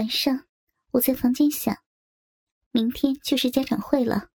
[0.00, 0.46] 晚上，
[0.92, 1.76] 我在房间想，
[2.70, 4.30] 明天就是家长会了，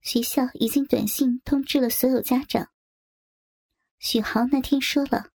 [0.00, 2.72] 学校已经短信通知了所有家长。
[4.00, 5.30] 许豪那天说了，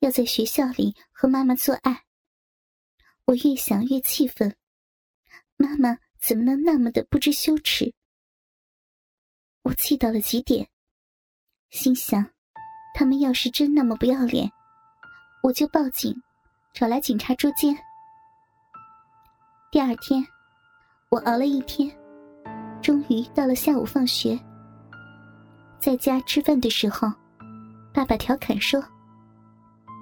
[0.00, 2.04] 要在学校里和妈妈做爱。
[3.26, 4.56] 我越想越气愤，
[5.56, 7.94] 妈妈怎么能那么的不知羞耻？
[9.62, 10.68] 我气到了极点，
[11.70, 12.32] 心想，
[12.92, 14.50] 他们要是真那么不要脸，
[15.44, 16.12] 我就报警，
[16.74, 17.84] 找来警察捉奸。
[19.70, 20.26] 第二天，
[21.10, 21.94] 我熬了一天，
[22.80, 24.38] 终于到了下午放学。
[25.78, 27.06] 在家吃饭的时候，
[27.92, 28.82] 爸爸调侃说：“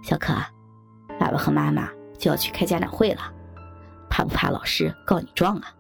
[0.05, 0.33] 小可，
[1.19, 3.23] 爸爸和妈妈就要去开家长会了，
[4.09, 5.74] 怕不怕老师告你状啊？”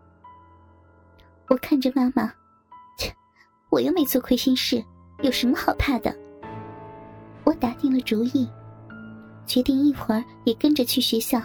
[1.46, 2.26] 我看着妈妈，
[2.98, 3.14] 切，
[3.70, 4.84] 我又没做亏心事，
[5.22, 6.12] 有什么好怕的？
[7.44, 8.50] 我打定了主意，
[9.46, 11.40] 决定一会儿也跟着去学校。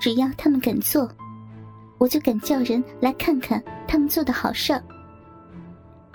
[0.00, 1.08] 只要他们敢做，
[1.98, 4.82] 我就敢叫人来看看他们做的好事儿。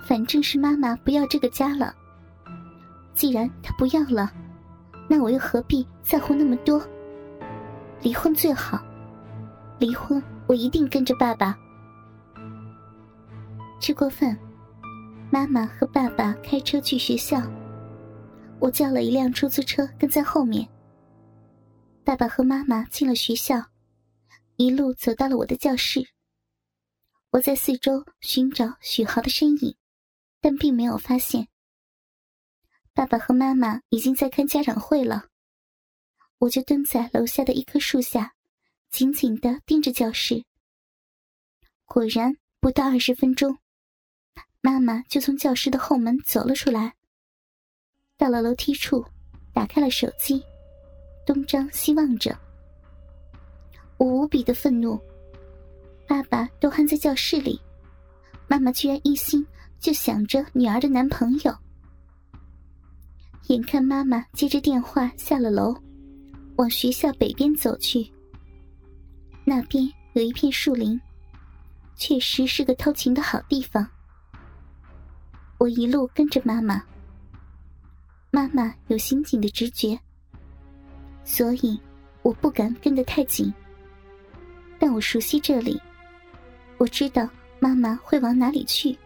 [0.08, 1.94] 反正是妈妈不要这个家了，
[3.14, 4.32] 既然她不要了，
[5.08, 6.82] 那我又何必在乎那么多？
[8.02, 8.84] 离婚最好，
[9.80, 11.56] 离婚我一定跟着爸爸。
[13.80, 14.36] 吃过饭，
[15.32, 17.40] 妈妈和爸爸开车去学校，
[18.60, 20.68] 我叫了一辆出租车跟在后面。
[22.04, 23.64] 爸爸和妈妈进了学校。
[24.58, 26.08] 一路走到了我的教室，
[27.32, 29.76] 我在四周寻找许豪的身影，
[30.40, 31.50] 但并没有发现。
[32.94, 35.28] 爸爸和妈妈已经在开家长会了，
[36.38, 38.34] 我就蹲在楼下的一棵树下，
[38.90, 40.46] 紧紧的盯着教室。
[41.84, 43.60] 果然，不到二十分钟，
[44.62, 46.96] 妈妈就从教室的后门走了出来，
[48.16, 49.06] 到了楼梯处，
[49.54, 50.42] 打开了手机，
[51.26, 52.45] 东张西望着。
[53.98, 55.00] 我无比的愤怒，
[56.08, 57.60] 爸爸都还在教室里，
[58.48, 59.46] 妈妈居然一心
[59.80, 61.56] 就想着女儿的男朋友。
[63.48, 65.76] 眼看妈妈接着电话下了楼，
[66.58, 68.12] 往学校北边走去。
[69.44, 71.00] 那边有一片树林，
[71.96, 73.88] 确实是个偷情的好地方。
[75.58, 76.84] 我一路跟着妈妈，
[78.32, 79.98] 妈妈有刑警的直觉，
[81.24, 81.80] 所以
[82.24, 83.54] 我不敢跟得太紧。
[84.80, 85.82] 但我熟悉这里，
[86.78, 87.28] 我知道
[87.60, 88.98] 妈妈会往哪里去。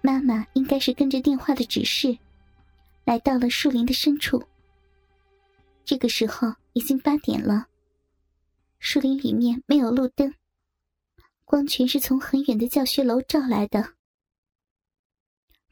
[0.00, 2.16] 妈妈应该是跟着电话的指示，
[3.04, 4.42] 来到了树林的深处。
[5.84, 7.66] 这个时候已经八点了，
[8.78, 10.34] 树林里面没有路灯，
[11.44, 13.92] 光全是从很远的教学楼照来的。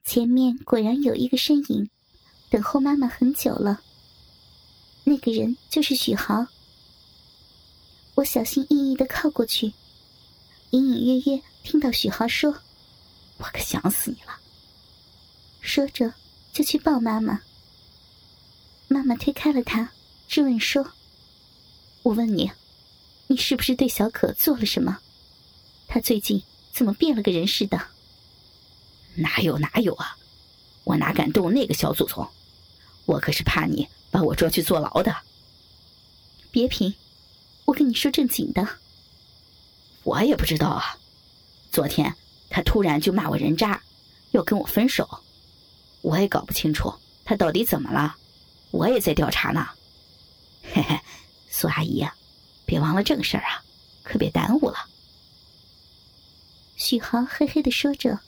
[0.04, 1.88] 前面果然有一个身影，
[2.50, 3.80] 等候妈妈很久了。
[5.04, 6.46] 那个人就是许豪。
[8.18, 9.74] 我小心翼翼的靠过去，
[10.70, 12.52] 隐隐约约听到许豪说
[13.38, 14.40] ：“我可想死你了。”
[15.62, 16.12] 说着
[16.52, 17.42] 就去抱妈妈。
[18.88, 19.92] 妈妈推开了他，
[20.26, 20.94] 质问说
[22.02, 22.50] ：“我问你，
[23.28, 24.98] 你是不是对小可做了什么？
[25.86, 26.42] 他最近
[26.72, 27.80] 怎么变了个人似的
[29.14, 30.18] ？”“哪有哪有啊！
[30.82, 32.28] 我哪敢动那个小祖宗？
[33.04, 35.14] 我可是怕你把我抓去坐牢的。”
[36.50, 36.92] 别贫。
[37.68, 38.66] 我跟你说正经的，
[40.02, 40.96] 我也不知道啊。
[41.70, 42.14] 昨天
[42.48, 43.82] 他突然就骂我人渣，
[44.30, 45.06] 要跟我分手，
[46.00, 46.90] 我也搞不清楚
[47.26, 48.16] 他到底怎么了。
[48.70, 49.68] 我也在调查呢。
[50.72, 50.98] 嘿嘿，
[51.50, 52.06] 苏阿姨，
[52.64, 53.62] 别忘了正事儿啊，
[54.02, 54.88] 可别耽误了。
[56.76, 58.18] 许豪嘿嘿的说着，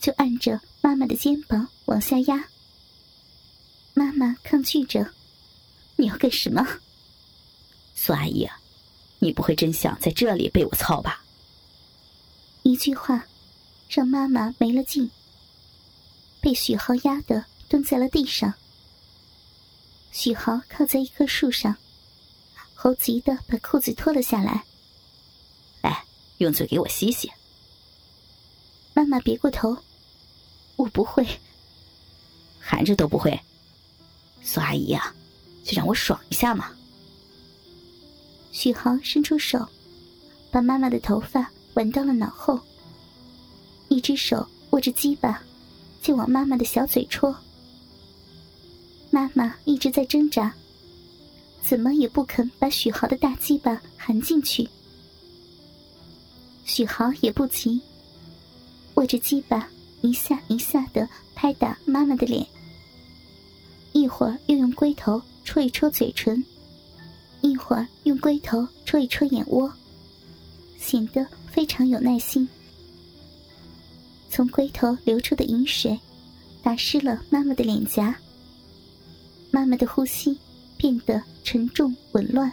[0.00, 2.44] 就按着妈妈的肩膀往下压。
[3.94, 5.12] 妈妈抗拒着
[5.96, 6.64] ：“你要干什么？”
[7.94, 8.48] 苏阿姨，
[9.20, 11.22] 你不会真想在这里被我操吧？
[12.62, 13.26] 一句话，
[13.88, 15.10] 让妈妈没了劲，
[16.40, 18.52] 被许豪压得蹲在了地上。
[20.12, 21.76] 许豪靠在一棵树上，
[22.74, 24.64] 猴急的把裤子脱了下来。
[25.82, 26.04] 来，
[26.38, 27.30] 用嘴给我吸吸。
[28.92, 29.76] 妈妈别过头，
[30.76, 31.26] 我不会，
[32.60, 33.38] 含着都不会。
[34.42, 35.14] 苏阿姨啊，
[35.64, 36.74] 就让我爽一下嘛。
[38.54, 39.66] 许豪伸出手，
[40.48, 42.58] 把妈妈的头发挽到了脑后，
[43.88, 45.42] 一只手握着鸡巴，
[46.00, 47.34] 就往妈妈的小嘴戳。
[49.10, 50.54] 妈妈一直在挣扎，
[51.60, 54.66] 怎么也不肯把许豪的大鸡巴含进去。
[56.64, 57.80] 许豪也不急，
[58.94, 59.68] 握着鸡巴
[60.00, 62.46] 一下一下的拍打妈妈的脸，
[63.92, 66.42] 一会儿又用龟头戳一戳嘴唇。
[67.44, 69.70] 一会儿用龟头戳一戳眼窝，
[70.78, 72.48] 显得非常有耐心。
[74.30, 76.00] 从龟头流出的饮水
[76.62, 78.18] 打湿了妈妈的脸颊，
[79.50, 80.38] 妈妈的呼吸
[80.78, 82.50] 变得沉重紊乱。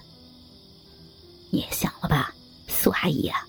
[1.51, 2.35] 你也想了吧，
[2.67, 3.47] 苏阿姨啊！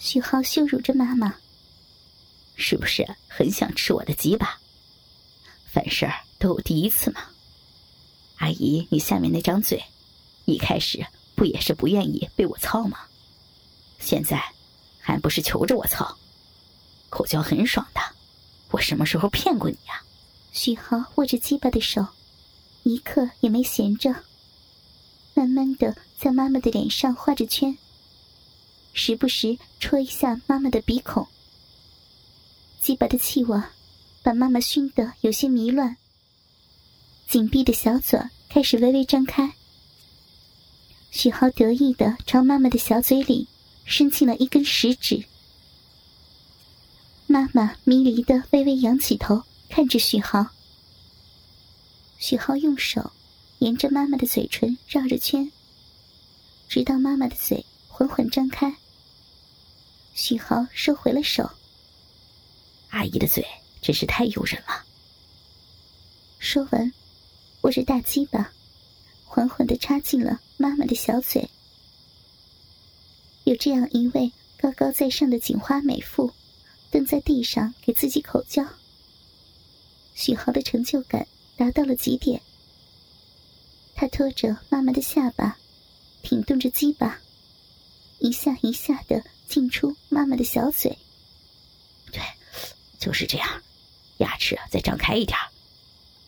[0.00, 1.32] 许浩羞辱着妈妈，
[2.56, 4.58] 是不是很想吃我的鸡巴？
[5.66, 6.04] 凡事
[6.40, 7.20] 都有第一次嘛。
[8.36, 9.82] 阿姨，你下面那张嘴，
[10.44, 12.98] 一开始不也是不愿意被我操吗？
[13.98, 14.42] 现在
[15.00, 16.16] 还不是求着我操？
[17.08, 18.00] 口交很爽的，
[18.70, 20.02] 我什么时候骗过你呀？
[20.52, 22.06] 许豪握着鸡巴的手，
[22.82, 24.14] 一刻也没闲着，
[25.34, 27.76] 慢慢的在妈妈的脸上画着圈，
[28.92, 31.26] 时不时戳一下妈妈的鼻孔。
[32.80, 33.60] 鸡巴的气味
[34.22, 35.96] 把妈妈熏得有些迷乱，
[37.28, 39.54] 紧闭的小嘴开始微微张开。
[41.10, 43.48] 许浩得意的朝妈妈的小嘴里
[43.84, 45.24] 伸进了一根食指。
[47.26, 50.46] 妈妈迷离的微微仰起头，看着许浩。
[52.18, 53.12] 许浩用手
[53.58, 55.50] 沿着妈妈的嘴唇绕着圈，
[56.68, 58.76] 直到妈妈的嘴缓缓张开。
[60.14, 61.50] 许浩收回了手。
[62.90, 63.44] 阿姨的嘴
[63.82, 64.84] 真是太诱人了。
[66.38, 66.92] 说完，
[67.64, 68.52] 握着大鸡巴，
[69.24, 71.48] 缓缓的插进了妈妈的小嘴。
[73.44, 76.32] 有这样一位高高在上的警花美妇。
[76.90, 78.64] 蹲在地上给自己口交，
[80.14, 81.26] 许豪的成就感
[81.56, 82.40] 达到了极点。
[83.96, 85.58] 他拖着妈妈的下巴，
[86.22, 87.20] 挺动着鸡巴，
[88.20, 90.96] 一下一下的进出妈妈的小嘴。
[92.12, 92.22] 对，
[93.00, 93.62] 就是这样，
[94.18, 95.36] 牙齿再张开一点。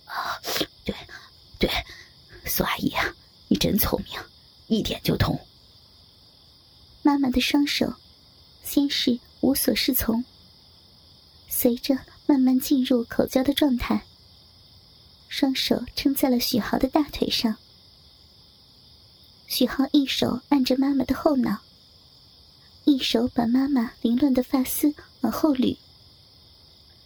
[0.06, 0.34] 啊，
[0.84, 0.92] 对，
[1.58, 1.70] 对，
[2.44, 3.14] 苏阿姨啊，
[3.48, 4.20] 你真聪明，
[4.66, 5.38] 一点就通。
[7.02, 7.94] 妈妈的双手
[8.62, 10.24] 先是无所适从。
[11.48, 14.04] 随着慢慢进入口交的状态，
[15.28, 17.56] 双手撑在了许豪的大腿上。
[19.46, 21.58] 许豪一手按着妈妈的后脑，
[22.84, 25.76] 一手把妈妈凌乱的发丝往后捋，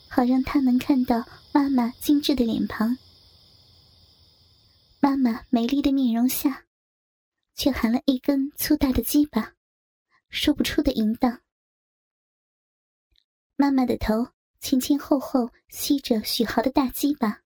[0.09, 2.97] 好让他能看到妈妈精致的脸庞。
[5.03, 6.67] 妈妈美丽的面容下，
[7.55, 9.55] 却含了一根粗大的鸡巴，
[10.29, 11.41] 说不出的淫荡。
[13.57, 14.29] 妈妈的头
[14.61, 17.41] 前前后后吸着许豪的大鸡巴，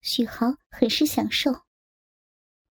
[0.00, 1.66] 许豪很是享受。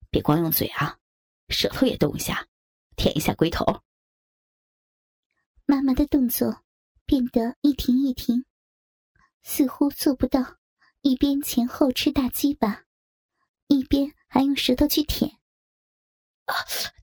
[0.10, 1.00] 别光用嘴啊，
[1.48, 2.50] 舌头也动一下，
[2.98, 3.64] 舔一下龟头。
[5.66, 6.66] 妈妈的动作
[7.06, 8.44] 变得一停一停，
[9.42, 10.58] 似乎做不到
[11.00, 12.84] 一边前后吃大鸡巴，
[13.70, 15.32] 一边还用舌头去舔。
[16.46, 16.54] 啊，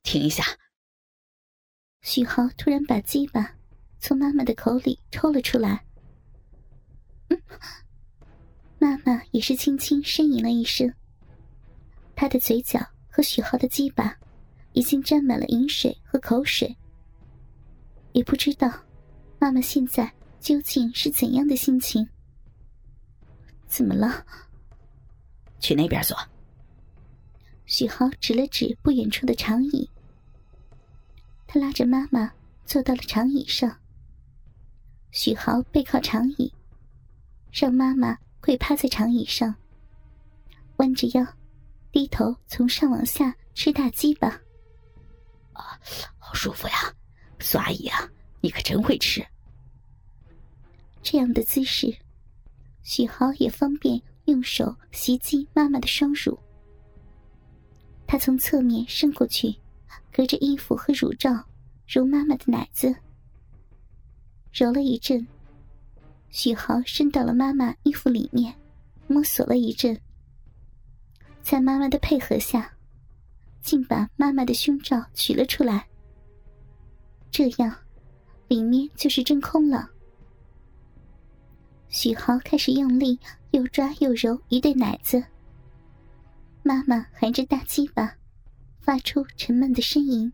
[0.02, 0.44] 停一下！
[2.02, 3.54] 许豪突然把鸡巴。
[3.98, 5.84] 从妈妈的口里抽了出来，
[8.78, 10.94] 妈妈也是轻轻呻吟了一声。
[12.14, 12.78] 她的嘴角
[13.08, 14.16] 和许浩的鸡巴
[14.74, 16.76] 已经沾满了饮水和口水，
[18.12, 18.70] 也不知道
[19.40, 22.06] 妈妈现在究竟是怎样的心情。
[23.66, 24.24] 怎么了？
[25.58, 26.16] 去那边坐。
[27.66, 29.90] 许豪指了指不远处的长椅，
[31.48, 32.32] 他拉着妈妈
[32.64, 33.76] 坐到了长椅上。
[35.10, 36.52] 许豪背靠长椅，
[37.52, 39.54] 让妈妈跪趴在长椅上，
[40.76, 41.26] 弯着腰，
[41.90, 44.28] 低头从上往下吃大鸡巴。
[45.52, 45.80] 啊，
[46.18, 46.94] 好舒服呀，
[47.40, 48.08] 苏阿姨啊，
[48.40, 49.26] 你可真会吃。
[51.02, 51.96] 这样的姿势，
[52.82, 56.38] 许豪也方便用手袭击妈妈的双乳。
[58.06, 59.54] 他从侧面伸过去，
[60.12, 61.44] 隔着衣服和乳罩
[61.86, 62.94] 揉妈妈的奶子。
[64.52, 65.26] 揉了一阵，
[66.30, 68.54] 许豪伸到了妈妈衣服里面，
[69.06, 69.98] 摸索了一阵，
[71.42, 72.72] 在妈妈的配合下，
[73.60, 75.86] 竟把妈妈的胸罩取了出来。
[77.30, 77.76] 这样，
[78.48, 79.90] 里面就是真空了。
[81.88, 83.18] 许豪开始用力
[83.50, 85.22] 又抓又揉一对奶子，
[86.66, 88.18] 妈妈含着大鸡巴，
[88.80, 90.32] 发出沉闷的呻吟。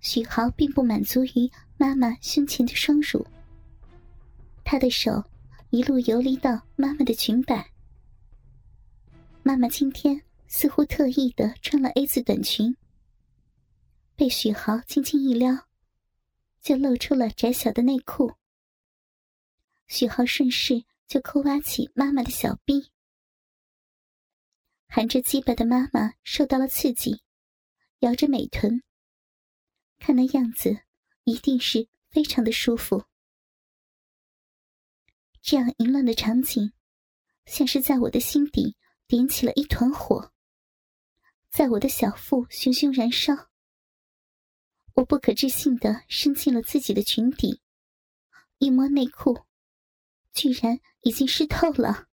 [0.00, 3.26] 许豪并不满足于妈妈胸前的双乳，
[4.62, 5.24] 他的手
[5.70, 7.72] 一路游离到妈妈的裙摆。
[9.42, 12.76] 妈妈今天似乎特意的穿了 A 字短裙，
[14.14, 15.66] 被许豪轻轻一撩，
[16.60, 18.34] 就露出了窄小的内裤。
[19.86, 22.90] 许豪顺势就抠挖起妈妈的小臂，
[24.94, 27.22] 含着鸡巴的妈妈受到了刺激，
[28.00, 28.82] 摇着美臀，
[29.98, 30.82] 看那样子，
[31.24, 33.02] 一定是非常的舒服。
[35.40, 36.74] 这样淫乱的场景，
[37.46, 40.30] 像是在我的心底点起了一团火，
[41.48, 43.32] 在我的小腹熊熊燃烧。
[44.92, 47.62] 我不可置信的伸进了自己的裙底，
[48.58, 49.46] 一摸内裤，
[50.34, 52.10] 居然已经湿透了。